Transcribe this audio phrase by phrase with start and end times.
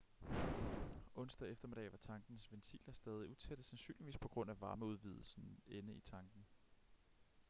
[1.15, 6.45] onsdag eftermiddag var tankens ventiler stadig utætte sandsynligvis på grund af varmeudvidelsen inde i tanken